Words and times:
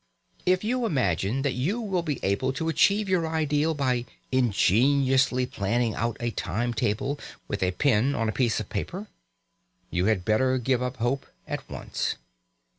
If 0.47 0.63
you 0.63 0.87
imagine 0.87 1.43
that 1.43 1.53
you 1.53 1.79
will 1.79 2.01
be 2.01 2.19
able 2.23 2.51
to 2.53 2.69
achieve 2.69 3.07
your 3.07 3.27
ideal 3.27 3.75
by 3.75 4.05
ingeniously 4.31 5.45
planning 5.45 5.93
out 5.93 6.17
a 6.19 6.31
time 6.31 6.73
table 6.73 7.19
with 7.47 7.61
a 7.61 7.69
pen 7.69 8.15
on 8.15 8.27
a 8.27 8.31
piece 8.33 8.59
of 8.59 8.67
paper, 8.67 9.05
you 9.91 10.05
had 10.05 10.25
better 10.25 10.57
give 10.57 10.81
up 10.81 10.97
hope 10.97 11.27
at 11.47 11.69
once. 11.69 12.15